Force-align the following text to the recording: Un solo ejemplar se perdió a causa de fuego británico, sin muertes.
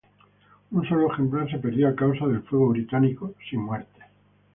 Un 0.71 0.83
solo 0.89 1.11
ejemplar 1.13 1.47
se 1.51 1.59
perdió 1.59 1.87
a 1.87 1.93
causa 1.95 2.25
de 2.25 2.39
fuego 2.39 2.69
británico, 2.69 3.35
sin 3.47 3.59
muertes. 3.61 4.03